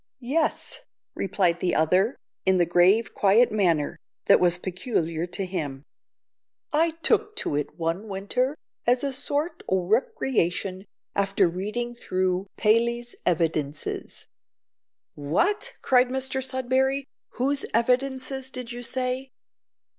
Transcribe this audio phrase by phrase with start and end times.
[0.19, 0.79] "Yes,"
[1.13, 5.83] replied the other, in the grave quiet manner that was peculiar to him;
[6.73, 8.55] "I took to it one winter
[8.87, 10.85] as a sort o' recreation,
[11.15, 14.25] after readin' through `Paley's Evidences.'"
[15.13, 19.29] "What!" cried Mr Sudberry, "whose Evidences did you say?"